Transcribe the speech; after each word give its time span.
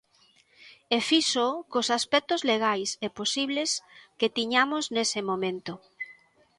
E 0.95 0.97
fíxoo 1.09 1.55
cos 1.71 1.87
aspectos 1.99 2.41
legais 2.51 2.89
e 3.05 3.07
posibles 3.19 3.71
que 4.19 4.33
tiñamos 4.37 4.83
nese 4.95 5.21
momento. 5.29 5.73